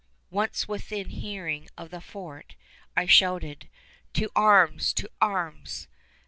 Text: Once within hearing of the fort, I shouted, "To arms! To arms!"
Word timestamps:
Once 0.31 0.67
within 0.67 1.09
hearing 1.09 1.69
of 1.77 1.91
the 1.91 2.01
fort, 2.01 2.55
I 2.97 3.05
shouted, 3.05 3.69
"To 4.13 4.31
arms! 4.35 4.93
To 4.93 5.07
arms!" 5.21 5.87